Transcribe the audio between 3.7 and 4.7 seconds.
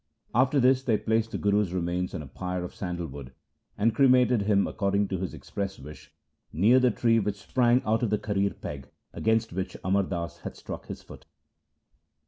and cremated him